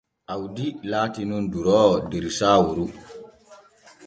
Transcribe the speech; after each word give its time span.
Awdi 0.33 0.65
laati 0.91 1.21
nun 1.29 1.45
duroowo 1.51 1.95
der 2.11 2.25
Saaworu. 2.37 2.85